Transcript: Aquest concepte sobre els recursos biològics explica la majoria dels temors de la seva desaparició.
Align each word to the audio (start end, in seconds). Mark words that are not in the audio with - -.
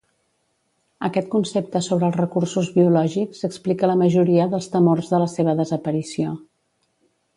Aquest 1.07 1.27
concepte 1.33 1.81
sobre 1.87 2.07
els 2.11 2.17
recursos 2.21 2.71
biològics 2.77 3.45
explica 3.49 3.93
la 3.93 3.99
majoria 4.01 4.49
dels 4.55 4.71
temors 4.77 5.13
de 5.13 5.21
la 5.25 5.29
seva 5.35 5.57
desaparició. 5.61 6.35